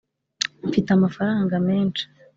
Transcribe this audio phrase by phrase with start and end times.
[0.67, 2.03] mfite amafaranga.menshi